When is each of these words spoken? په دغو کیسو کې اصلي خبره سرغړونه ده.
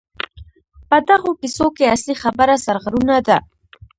په 0.89 0.97
دغو 1.07 1.31
کیسو 1.41 1.65
کې 1.75 1.91
اصلي 1.95 2.15
خبره 2.23 2.55
سرغړونه 2.65 3.17
ده. 3.27 3.37